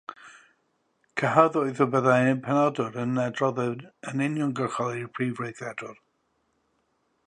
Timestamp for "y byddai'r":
1.85-2.39